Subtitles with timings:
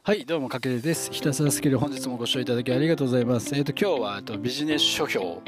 [0.00, 1.12] はい、どうも、かけです。
[1.12, 3.54] ひたすらスキル、本日もご視聴いただきありがとうございます。
[3.54, 5.40] えっ、と、今日は、えっと、ビジネス書評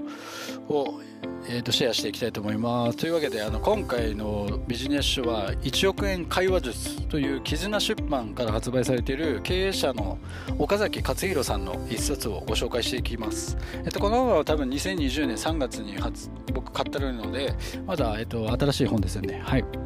[0.68, 1.00] を、
[1.49, 2.99] えっ、と、シェアしていきたいと思います。
[2.99, 10.18] というわけで、あの、今回のビジネス書は、1億円会話術という絆出版から発売されている経営者の
[10.56, 13.56] 岡崎勝弘さんの一冊をご紹介していきます。
[13.84, 17.54] えっ、と、この本は多分2020年3月に発僕買ってるので、
[17.86, 19.42] まだ、えっ、と、新しい本ですよね。
[19.45, 19.83] はい。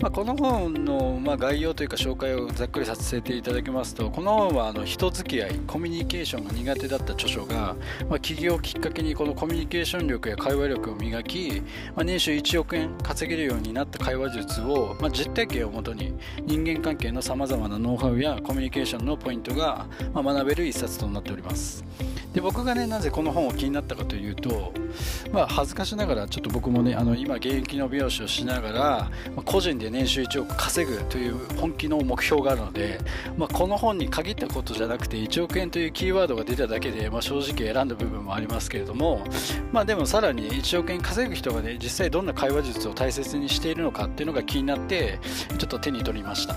[0.00, 7.76] まあ、この本の、まあ、概要というか紹介をざっくりさせていただきますとこの本はあの人付き合いコミュニケーションが苦手だった著書が、
[8.08, 11.62] まあ、起業をきっかけにこのコミュニケーション力や会話力を磨き、
[11.94, 16.12] まあ、年収1億円稼げるようになった会話術を、まあ、実体験をもとに
[16.44, 21.84] 人間関係のさまざまなノウハウやコミュニケーションのポイントが、まあ、学べる一冊となっております。
[22.36, 24.74] で僕がねなぜこの本を気になったかというと、
[25.32, 33.00] まあ、恥ずかしながらちょっと僕もねあの今現役の美容師をしながら、ま、個人で年収1億稼ぐという本気の目標があるので、
[33.38, 39.24] まあ、この本に限ったことじゃなくて1億円というキーワードが出ただけで、まあ、正直選んだ部分もありますけれども、
[39.72, 45.20] まあ、でもさらに1億円稼ぐ人がね実際どんな会話術を大切にしているのかっていうのが気になって
[45.56, 46.54] ちょっと手に取りました。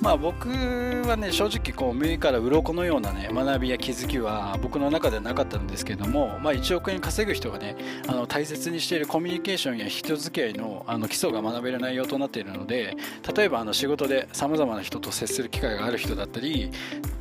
[0.00, 7.76] まあ僕はね正直こう目から鱗のようなね学びや気づきは僕の中ではなかったんですけども、まあ、1億円稼ぐ人がね
[8.08, 12.96] あの大切にしているコミュニケーションや人付き合いのあの基礎が学べる内容となっているので
[13.36, 16.70] 例えばあの仕事でさまざまな人と接する機会がある人だったり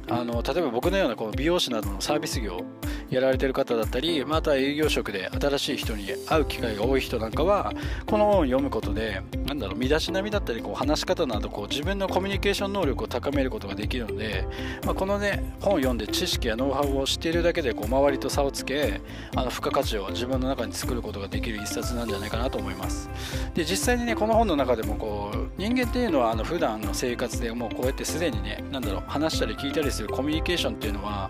[0.08, 2.62] あの例えば僕のようなこう美容師などのサービス業
[3.10, 7.74] やられてる方だったりまた営業職で新しい人に会う機会が多い人なんかは
[8.06, 14.46] この本を読むことでなんだろう身だしなみだったりこう話し方などこう自分のコミュニケーション能力を高めることができるので、
[14.86, 19.02] まあ、このね本を読んで知識やノウハウを知っているだけでこう周りと差をつけ
[19.36, 23.10] あの付加価値を自分の中に作ることができる一冊なんじゃないかなと思います。
[23.54, 31.30] で実際にねこの本の中でもこう人間っていうのはあの普段の生活でもうこうやってすでにねなんだろう話したり聞いたりするコミュニケーションっていうのは、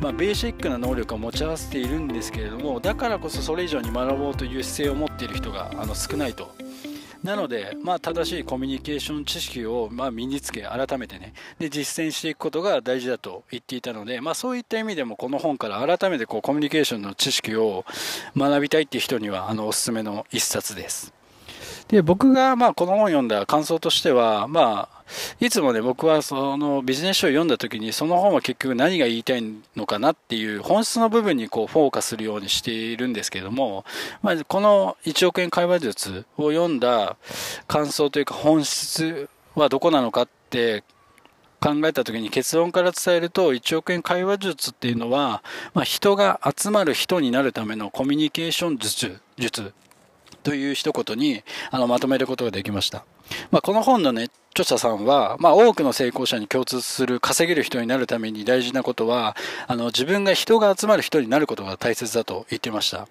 [0.00, 6.50] まあ、ベーシックな能力を持ち合わせているんですけれどもだからこそそれ以上に学ぼうという姿勢を持っている人があの少ないと
[7.22, 17.84] なので、まあ、正しいコミュニケーション知識を、まあ、身につけ、改めてね、で、実践していくことが大事だと言っていたので、まあ、そういった意味でも、この本から改めてこうコミュニケーションの知識を
[18.36, 21.12] 学びたいっていう人には、あの、おすすめの一冊です。
[21.88, 24.99] で、僕が、まあ、この本を読んだ感想としては、まあ、
[25.40, 29.44] いつもね、僕はそのビジネス書を読んだ時に、その本は結局何が言いたい
[29.76, 33.84] のかなっていう本質の部分にこうフォーカスするようにしているんですけども、
[34.22, 37.16] まあ、この1億円会話術を読んだ
[37.66, 40.82] 感想というか本質はどこなのかって
[41.60, 45.42] 考えた時に結論から伝えると1億円会話術っていうのは、
[45.74, 49.72] まあ、人が集まる人になるためのコミュニケーション術術
[50.42, 53.04] という一言にあのまとめることができました。
[53.50, 59.36] まあ、この本のね、著者さんは、まあ、多くの成功者に共通する稼げる人になるために大事なことは、
[59.68, 63.06] あの、自分が人が集まる人になることが大切だと言ってました。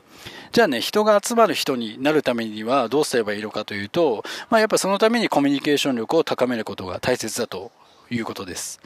[0.52, 7.72] じゃあね、人が集まる人になるためにはどうすればいいのかというと、まあ、やっぱそのためにコミュニケーション力を高めることが大切だと
[8.12, 8.82] いうことです。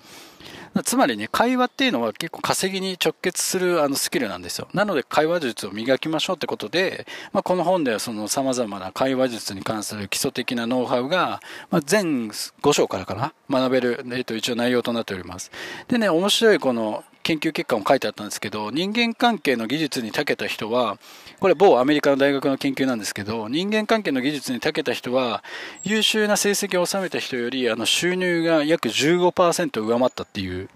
[0.84, 4.68] つまりね、会話っていうのは結構稼ぎに直結するあのスキルなんですよ。
[4.74, 15.52] なので会話術を磨きましょうってことで、まあ、この本ではその様々な会話術に関する基礎的なノウハウが、まあ、全5章からかな学べる、えっと、一応内容となっております。
[15.88, 20.98] でね、面白いこの研究結果も書いてあったんですけど、人間関係の技術に長けた人は、
[21.40, 25.42] これ某アメリカの大学の研究なんですけど、人間関係の技術に長けた人は、
[25.84, 30.70] 優秀な成績を収めた人より、あの、収入が約15%上回ったっていう、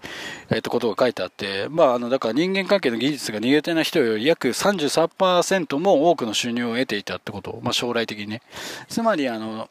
[0.50, 8.40] えっと、ことが書いてあって、まあ、あの、だから人間関係の技術が苦手な人より約33%も多くの収入を得ていたってこと、まあ、将来的にね。
[8.88, 9.68] つまり、あの、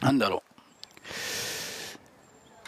[0.00, 0.50] なんだろう。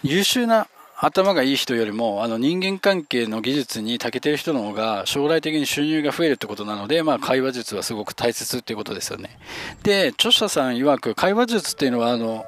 [0.05, 0.69] 優秀な
[1.05, 9.37] 頭がいい人よりも、あの人間関係の技術に長けてる人の方が将来的に収入が増えるってことなので、まあ会話術はすごく大切っていうことですよね。
[9.83, 12.47] で、著者さん曰く会話術っていうのは、あの、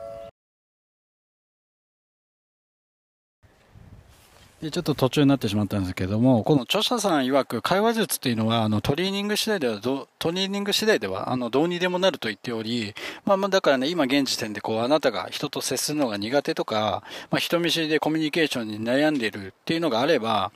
[4.70, 12.94] ちょっと途中になってしまったんですけども、この著者さん曰く会話術っていうのは、あのトリーニング次第ではど、トレーニング次第では、あの、どうにでもなると言っており、
[13.24, 20.52] まあ、まあだからね、今現時点でこう、あなたが人と接するのが苦手とか、まあ、人見知りでコミュニケーションに悩んでいるっていうのがあれば、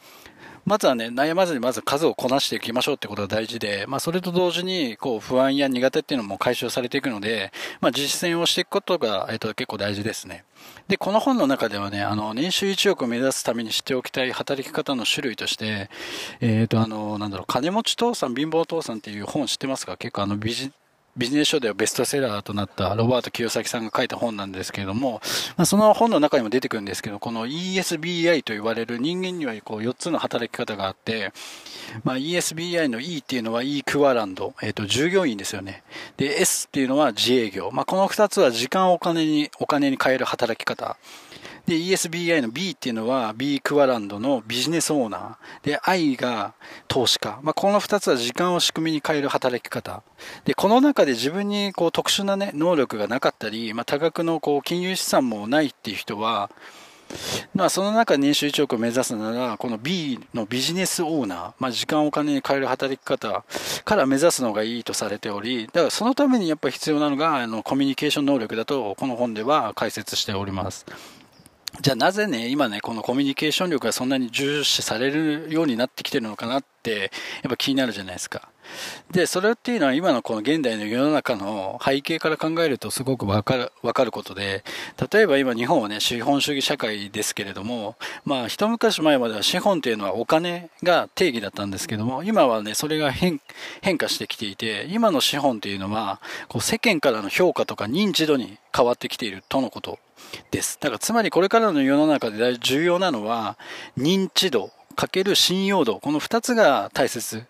[0.69, 10.45] まずはね、悩まずにまず数をこなしていきましょうってことが大事で、まあそれと同時に、こう不安や苦手っていうのも解消されていくので、まあ実践をしていくことが、えっと結構大事ですね。
[10.87, 15.89] で、この本の中ではね、あの、年収1億を目指すために知っておきたい働き方の種類として、
[16.43, 19.97] えっ、と、あの、なんだろう、金持ち父さん、貧乏父さんっていう本知ってますか？
[19.97, 20.71] 結構あのビジ、
[21.19, 25.21] ビジネス書ではベストセラーとなったロバート清崎さんが書いた本なんですけれども、
[25.57, 31.33] まあ、その本の中にも出てくるんですけど、この ESBI と言われる人間にはこう4つの働き方があって、
[32.05, 35.83] まあ、ESBI の E っていうのは E クワランド、えっ、ー、と、従業員ですよね。
[36.17, 37.71] で、S っていうのは自営業。
[37.73, 40.97] まあ、この2つは時間をお金に、お金に変える働き方。
[41.69, 45.67] で、ESBI の B っていうのは B クワランドのビジネスオーナー。
[45.67, 46.55] で、I が
[46.89, 47.39] 投資家。
[47.43, 50.03] まあ、この2つは時間を仕組みに変える働き方。
[50.47, 56.51] で、この中で自分にこう特殊なね、能力がなかったり、まあ、多額のこう金融資産もないっていう人は、
[57.55, 63.45] まあ、その中で年収1億を目指すなら、この B のビジネスオーナー、まあ、時間をお金に変える働き方
[63.85, 70.87] から目指すのがいいとされており、だからそのためにやっぱ必要なのが、あの、コミュニケーション能力だと、この本では解説しております。
[71.81, 78.49] じゃあなぜね、今ね、このコミュニケーション力がそんなに重視されるようになってきてるのかなって、やっぱ気になるじゃないですか。
[79.11, 84.65] で、それっていうのは今のこの現代の世の中の背景から考えるとすごくわかる、わかることで、
[85.11, 93.41] 例えば今日本はね、資本主義社会ですけれども、まあ一昔前までは資本っていうのはお金が定義だったんですけども、今はね、それが変、
[93.81, 99.99] 変化してきていて、今の資本っていうのは、こう世間からの評価とか認知度に変わってきているとのこと
[100.51, 100.79] です。
[100.81, 103.57] だからつまりこれからの世の中で重要なのは、
[103.97, 107.45] 認知度かける信用度、この2つが大切。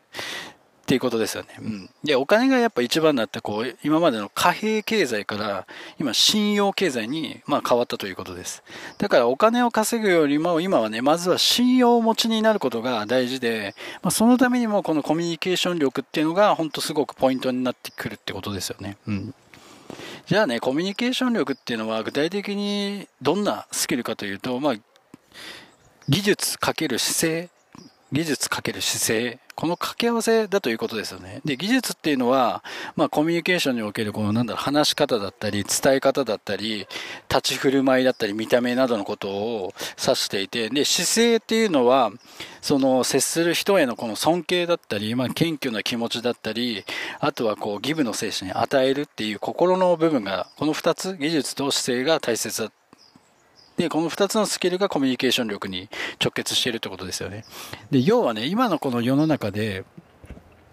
[0.88, 1.48] っていうことですよね。
[1.58, 1.90] うん。
[2.02, 5.66] で、お金がやっぱ一番になった、こう、今までの貨幣経済から、
[6.00, 8.62] 今、信用経済に、ま、変わったということです。
[8.96, 18.96] だから、お金を稼ぐよりも、今はね、まずは信用を持ちになることが大事で、まあ、そのためにも、このコミュニケーション力っていうのが、本当すごくポイントになってくるってことですよね。
[19.06, 19.34] うん。
[20.24, 24.74] じゃあね、コミュニケーション力っていうのは具体的にどんなスキルかというと、まあ、
[26.08, 27.50] 技術かける姿勢、
[28.12, 31.40] 技術かける姿勢、この掛け合わせだということですよね。
[31.44, 32.62] で、技術っていうのは、
[32.96, 36.86] まあ、コミュニケーションにおけるこの、なんだろう、話し方だったり、伝え方だったり、
[37.28, 42.12] 立ち振る舞いだったり、見た目などのことを指していて、で、姿勢っていうのは、
[42.62, 46.84] その、接する人へのこの尊敬だったり、まあ、謙虚な気持ちだったり、
[47.20, 52.70] あとはこう、ギブの精神に、与えるっていう心の部分が、この二つ、技術と姿勢が大切だ
[53.78, 55.88] で、この2つのスキルがコミュニケーション力に
[56.20, 57.44] 直結しているってことですよね。
[57.90, 59.84] で、要はね、今のこの世の中で、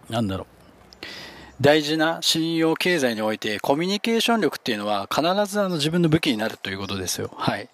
[0.09, 0.55] なんだろう。
[1.61, 7.31] 大事な信用経済においてコミュニケーション力っていうのは必ずあの自分の武器になるということですよ。
[7.33, 7.69] はい。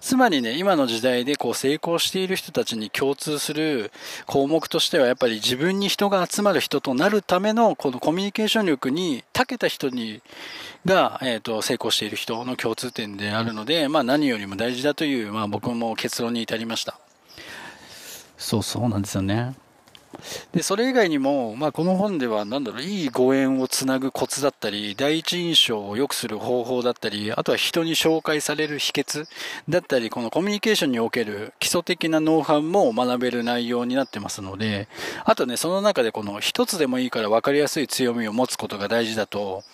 [0.00, 3.90] つまりね、今の時代でこう成功している人たちに共通する
[4.26, 10.22] 項目としてはやっぱり自分に人が集まる人となるためのこのコミュニケーション力に長けた人に
[10.84, 16.98] が、えっ、ー、と、成功している人の共通点であるので、まあ何よりも大事だという、まあ僕も結論に至りました。
[18.38, 19.54] そうそうなんですよね。
[20.52, 29.26] で、それ以外にも、まあ、この本では、なんだろう、いいご縁をつなぐコツだったり、第一印象を良くする方法だったり、あとは人に紹介される秘訣
[29.68, 34.88] だったり、このコミュニケーションにおける基礎的なノウハウも学べる内容になってますので、
[35.24, 39.64] あとね、その中でこの一つでもいいから分かりやすい強みを持つことが大事だと、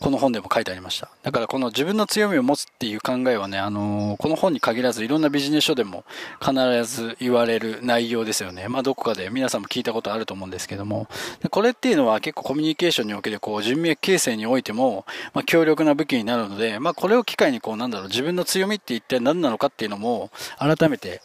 [0.00, 1.08] この本でも書いてありました。
[1.22, 6.04] だからこの自分の強みを持つっていう考えはね、あのー、この本に限らずいろんなビジネス書でも
[6.40, 6.52] 必
[6.84, 8.68] ず言われる内容ですよね。
[8.68, 11.08] まあどこかで皆さんも聞いたことあると思うんですけども、
[11.50, 15.04] これっていうのは結構コミュニケーションにおけるこう人脈形成においても、
[15.34, 21.20] まあ、強力な武器になるので、まあこれを機会にこうなんだろう、自分の強みって一体何なのかっていうのも改めて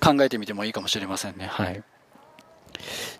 [0.00, 1.46] 考えてみてもいいかもしれませんね。
[1.46, 1.82] はい。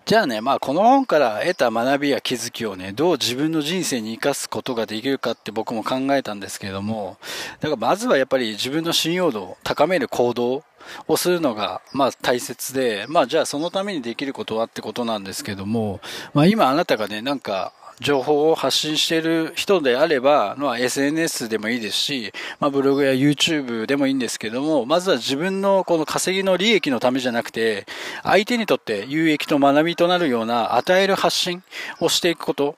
[0.05, 7.17] じゃあね、まあこの本から得た学びや気づきをね、どう自分の人生に生かすことができるかって僕も考えたんですけれども、
[7.59, 10.63] だからまずはやっぱり自分の信用度を高める行動
[11.07, 15.99] をするのが、まあ大切で、まあじゃあそのためにできることはってことなんですけども、
[16.33, 27.85] まあ今あなたがね、なんか情報を発信している人であれば、まあ、SNS でもいいですし、まあ、ブログや YouTube でもいいんですけども、まずは自分のこの稼ぎの利益のためじゃなくて、
[28.23, 31.63] 相手にとって有益と学びとなるような与える発信
[31.99, 32.75] をしていくこと。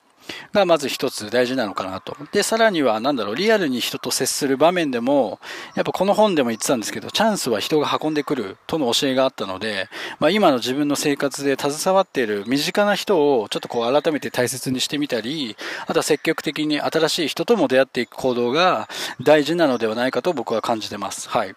[0.54, 2.16] がまず一つ大事なのかなと。
[2.32, 5.40] で、さらにはなんだろう、リアルに人と接する場面でも、
[5.76, 15.56] やっぱこの本でも言ってたんですけど、チャンスは人が運んでくるとの教えがあったので、まあ今の自分の生活で携わっている身近な人をちょっとこう改めて大切にしてみたり、
[15.88, 18.90] あとは積極的に新しい人とも出会っていく行動が
[19.22, 21.30] 大事なのではないかと僕は感じてます。
[21.30, 21.56] はい。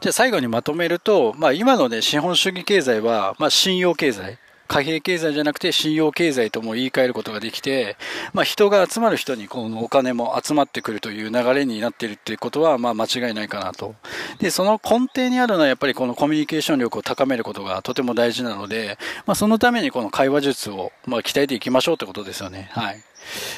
[0.00, 4.38] じゃあ最後にまとめると、まあ今のね、資本主義経済は、まあ信用経済。
[4.70, 7.96] 貨幣経済じゃなくて信用経済とも言い換えることができて、
[8.32, 13.96] まあ、人が集まる人にこのお金も集まってくるという流れになっているということは、まあ、間違いないかなと。
[14.38, 18.96] で、その根底にあるのはやっぱりこのコミュニケーション力を高めることがとても大事なので、
[19.26, 22.70] まあ、そのためにこの会話術を、まあ、鍛えていきましょうということですよね。
[22.70, 23.02] はい。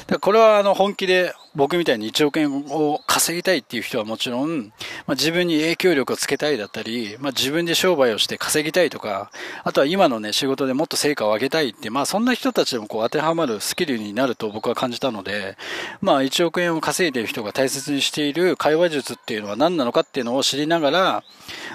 [0.07, 4.67] でこれはあの本気で僕みたいに1億円を稼ぎたいっていう人はもちろん、
[5.05, 9.29] まあ、自分に影響力をつけたいだったり、まあ、自分で商売をして稼ぎたいとか、
[9.63, 15.57] あとは今のね、仕事でもっと成果を上げたいって、まあそんな人たちでもこう当てはまるスキルになると僕は感じたので、
[16.01, 21.23] まあ1億円を稼いでいる人が大切にしている会話術っていうのは何なのかっていうのを知りながら、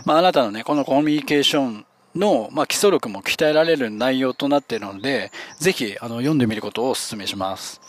[0.04, 7.80] まああなたのね、このコミュニケーションの、まあ、基礎力も鍛えられる内容となっているので、ぜひあの読んでみることをお勧めします。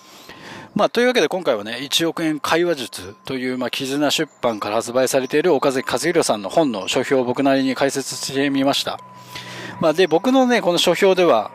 [0.75, 8.99] まあ、というわけで今回はね、1億円会話術という、まあ、絆出版から発売されている岡崎和弘さんの本の書評を僕なりに解説してみました。
[9.81, 11.51] まあ、で、僕のね、この書評では、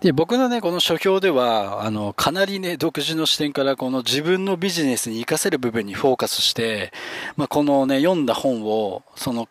[0.00, 6.92] で、僕のね、この書評では、あの、かなりね、独自の視点から、この自分のビジネスに活かせる部分にフォーカスして、
[7.36, 9.48] まあ、このね、読んだ本を、その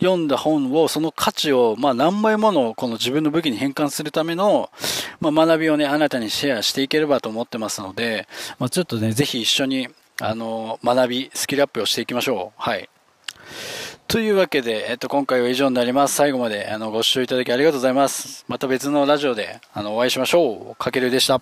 [0.00, 4.70] 読んだ本を、その価値を、まあ何倍ものこの自分の武器に変換するための、
[5.20, 8.26] まあ学びをね、あなたにシェアしていければと思ってますので、
[8.58, 9.88] まあちょっとね、ぜひ一緒に、
[10.20, 12.60] あの、学び、スキルアップをしていきましょう。
[12.60, 12.88] はい。
[14.08, 16.16] というわけで、えっと、今回は以上になります。
[16.16, 18.44] 最後まであのご視聴いただきありがとうございます。
[18.48, 20.76] また別のラジオであのお会いしましょう。
[20.76, 21.40] かけるでした。